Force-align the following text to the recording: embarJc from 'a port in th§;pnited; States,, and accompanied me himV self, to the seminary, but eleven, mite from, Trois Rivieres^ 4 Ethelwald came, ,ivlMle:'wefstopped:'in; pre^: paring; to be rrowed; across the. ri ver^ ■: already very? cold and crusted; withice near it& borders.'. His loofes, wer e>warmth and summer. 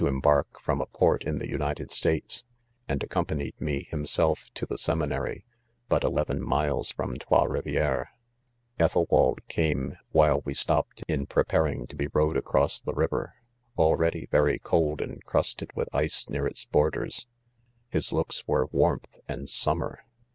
embarJc 0.03 0.59
from 0.59 0.81
'a 0.81 0.87
port 0.87 1.23
in 1.25 1.37
th§;pnited; 1.37 1.91
States,, 1.91 2.43
and 2.87 3.03
accompanied 3.03 3.53
me 3.61 3.87
himV 3.91 4.07
self, 4.07 4.45
to 4.55 4.65
the 4.65 4.75
seminary, 4.79 5.45
but 5.89 6.03
eleven, 6.03 6.41
mite 6.41 6.87
from, 6.95 7.19
Trois 7.19 7.43
Rivieres^ 7.45 8.07
4 8.79 8.79
Ethelwald 8.79 9.47
came, 9.47 9.99
,ivlMle:'wefstopped:'in; 10.11 11.27
pre^: 11.27 11.47
paring; 11.47 11.85
to 11.85 11.95
be 11.95 12.07
rrowed; 12.07 12.35
across 12.35 12.79
the. 12.79 12.95
ri 12.95 13.07
ver^ 13.09 13.25
■: 13.25 13.29
already 13.77 14.25
very? 14.31 14.57
cold 14.57 15.01
and 15.01 15.23
crusted; 15.25 15.69
withice 15.75 16.27
near 16.27 16.47
it& 16.47 16.65
borders.'. 16.71 17.27
His 17.89 18.09
loofes, 18.11 18.43
wer 18.47 18.65
e>warmth 18.65 19.19
and 19.27 19.47
summer. 19.47 19.99